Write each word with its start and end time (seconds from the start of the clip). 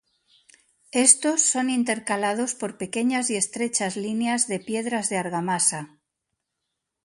Estos 1.07 1.39
son 1.51 1.69
intercalados 1.69 2.55
por 2.55 2.79
pequeñas 2.79 3.29
y 3.29 3.35
estrechas 3.35 3.97
líneas 3.97 4.47
de 4.47 4.59
piedras 4.59 5.09
de 5.09 5.17
argamasa. 5.17 5.99